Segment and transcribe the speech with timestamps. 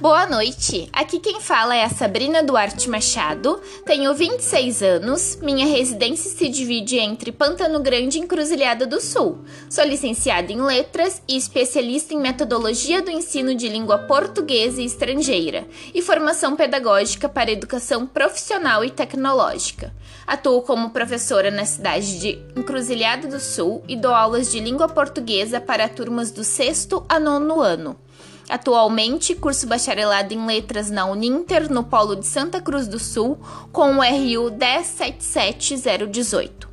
[0.00, 0.88] Boa noite!
[0.92, 6.98] Aqui quem fala é a Sabrina Duarte Machado, tenho 26 anos, minha residência se divide
[6.98, 9.40] entre Pantano Grande e Encruzilhada do Sul.
[9.68, 15.66] Sou licenciada em Letras e especialista em metodologia do ensino de língua portuguesa e estrangeira
[15.92, 19.92] e formação pedagógica para educação profissional e tecnológica.
[20.24, 25.60] Atuo como professora na cidade de Encruzilhada do Sul e dou aulas de língua portuguesa
[25.60, 27.96] para turmas do sexto a nono ano.
[28.48, 33.38] Atualmente, curso bacharelado em letras na Uninter, no Polo de Santa Cruz do Sul,
[33.70, 36.68] com o RU 177018.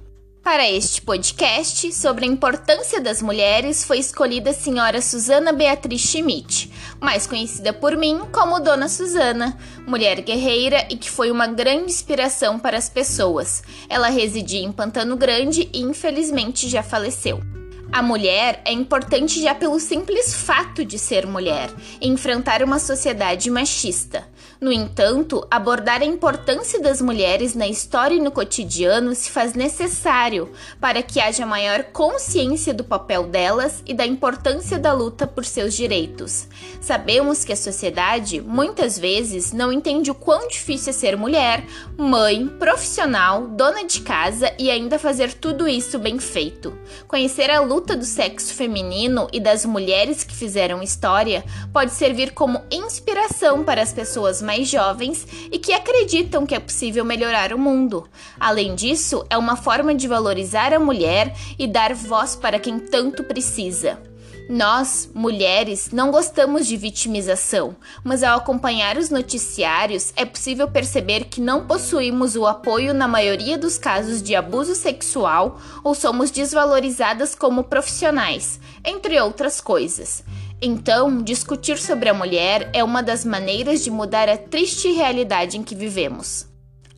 [0.46, 6.72] Para este podcast sobre a importância das mulheres foi escolhida a senhora Susana Beatriz Schmidt,
[7.02, 12.60] mais conhecida por mim como Dona Susana, mulher guerreira e que foi uma grande inspiração
[12.60, 13.64] para as pessoas.
[13.90, 17.55] Ela residia em Pantano Grande e infelizmente já faleceu.
[17.92, 21.70] A mulher é importante já pelo simples fato de ser mulher
[22.02, 24.28] enfrentar uma sociedade machista.
[24.66, 30.52] No entanto, abordar a importância das mulheres na história e no cotidiano se faz necessário
[30.82, 35.76] para que haja maior consciência do papel delas e da importância da luta por seus
[35.76, 36.48] direitos.
[36.82, 41.64] Sabemos que a sociedade, muitas vezes, não entende o quão difícil é ser mulher,
[41.96, 46.76] mãe, profissional, dona de casa e ainda fazer tudo isso bem feito.
[47.08, 52.64] Conhecer a luta do sexo feminino e das mulheres que fizeram história pode servir como
[52.72, 58.08] inspiração para as pessoas mais jovens e que acreditam que é possível melhorar o mundo.
[58.40, 63.24] Além disso, é uma forma de valorizar a mulher e dar voz para quem tanto
[63.24, 64.00] precisa.
[64.48, 71.42] Nós, mulheres, não gostamos de vitimização, mas ao acompanhar os noticiários é possível perceber que
[71.42, 77.64] não possuímos o apoio na maioria dos casos de abuso sexual ou somos desvalorizadas como
[77.64, 80.24] profissionais, entre outras coisas.
[80.68, 85.64] Então, discutir sobre a mulher é uma das maneiras de mudar a triste realidade em
[85.64, 86.48] que vivemos.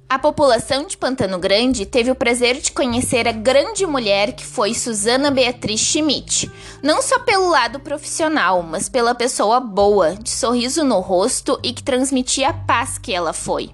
[0.08, 4.74] A população de Pantano Grande teve o prazer de conhecer a grande mulher que foi
[4.74, 6.50] Susana Beatriz Schmidt,
[6.82, 11.84] não só pelo lado profissional, mas pela pessoa boa, de sorriso no rosto e que
[11.84, 13.72] transmitia a paz que ela foi.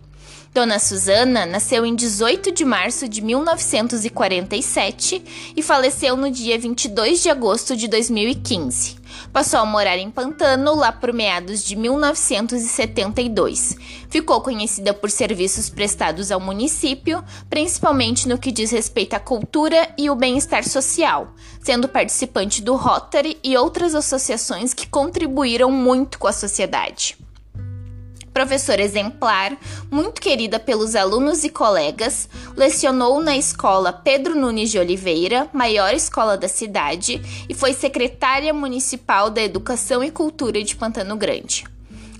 [0.52, 7.30] Dona Susana nasceu em 18 de março de 1947 e faleceu no dia 22 de
[7.30, 9.03] agosto de 2015.
[9.32, 13.76] Passou a morar em Pantano lá por meados de 1972.
[14.10, 20.10] Ficou conhecida por serviços prestados ao município, principalmente no que diz respeito à cultura e
[20.10, 26.34] o bem-estar social, sendo participante do Rotary e outras associações que contribuíram muito com a
[26.34, 27.23] sociedade
[28.34, 29.56] professora exemplar,
[29.92, 36.36] muito querida pelos alunos e colegas, lecionou na escola Pedro Nunes de Oliveira, maior escola
[36.36, 41.73] da cidade, e foi secretária municipal da Educação e Cultura de Pantano Grande.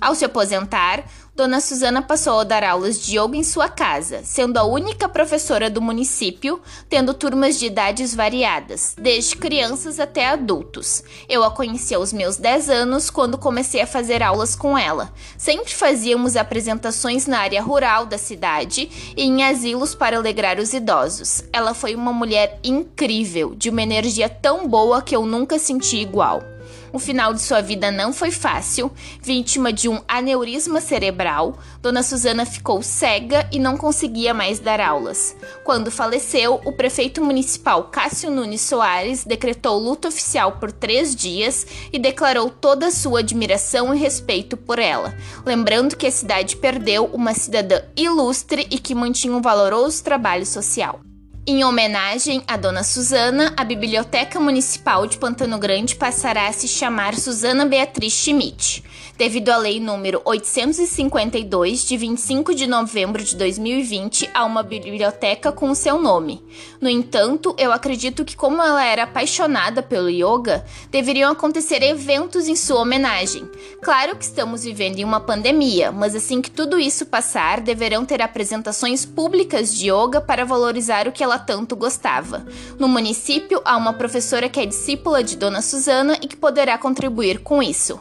[0.04, 1.02] Ao se aposentar,
[1.34, 5.70] Dona Susana passou a dar aulas de yoga em sua casa, sendo a única professora
[5.70, 6.60] do município,
[6.90, 11.02] tendo turmas de idades variadas, desde crianças até adultos.
[11.26, 15.10] Eu a conheci aos meus 10 anos quando comecei a fazer aulas com ela.
[15.38, 21.44] Sempre fazíamos apresentações na área rural da cidade e em asilos para alegrar os idosos.
[21.50, 26.53] Ela foi uma mulher incrível, de uma energia tão boa que eu nunca senti igual.
[26.92, 28.90] O final de sua vida não foi fácil.
[29.20, 35.36] Vítima de um aneurisma cerebral, Dona Susana ficou cega e não conseguia mais dar aulas.
[35.64, 41.98] Quando faleceu, o prefeito municipal Cássio Nunes Soares decretou luto oficial por três dias e
[41.98, 45.14] declarou toda a sua admiração e respeito por ela,
[45.44, 51.00] lembrando que a cidade perdeu uma cidadã ilustre e que mantinha um valoroso trabalho social.
[51.46, 57.14] Em homenagem à Dona Susana, a Biblioteca Municipal de Pantano Grande passará a se chamar
[57.16, 58.82] Susana Beatriz Schmidt,
[59.18, 65.68] devido à Lei número 852 de 25 de novembro de 2020 a uma biblioteca com
[65.68, 66.42] o seu nome.
[66.80, 72.56] No entanto, eu acredito que como ela era apaixonada pelo yoga, deveriam acontecer eventos em
[72.56, 73.46] sua homenagem.
[73.82, 78.22] Claro que estamos vivendo em uma pandemia, mas assim que tudo isso passar, deverão ter
[78.22, 82.46] apresentações públicas de yoga para valorizar o que ela ela tanto gostava.
[82.78, 87.40] No município, há uma professora que é discípula de Dona Susana e que poderá contribuir
[87.40, 88.00] com isso.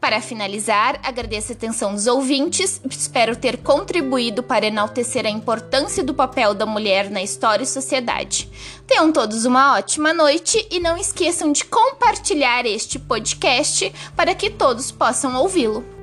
[0.00, 6.12] Para finalizar, agradeço a atenção dos ouvintes, espero ter contribuído para enaltecer a importância do
[6.12, 8.50] papel da mulher na história e sociedade.
[8.84, 14.90] Tenham todos uma ótima noite e não esqueçam de compartilhar este podcast para que todos
[14.90, 16.01] possam ouvi-lo.